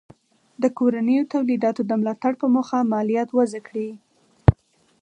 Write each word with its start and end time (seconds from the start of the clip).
د 0.61 0.63
کورنیو 0.77 1.29
تولیداتو 1.33 1.81
د 1.85 1.91
ملاتړ 2.01 2.33
په 2.41 2.45
موخه 2.55 2.77
مالیات 2.93 3.29
وضع 3.37 3.61
کړي. 3.67 3.89